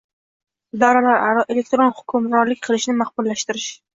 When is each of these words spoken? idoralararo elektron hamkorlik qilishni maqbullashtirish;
idoralararo 0.77 1.43
elektron 1.55 1.93
hamkorlik 2.01 2.65
qilishni 2.69 2.99
maqbullashtirish; 3.05 3.71